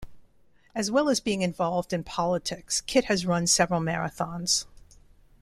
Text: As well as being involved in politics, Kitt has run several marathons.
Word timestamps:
As 0.73 0.89
well 0.89 1.09
as 1.09 1.19
being 1.19 1.43
involved 1.43 1.93
in 1.93 2.03
politics, 2.03 2.81
Kitt 2.81 3.05
has 3.05 3.23
run 3.23 3.45
several 3.45 3.81
marathons. 3.81 4.65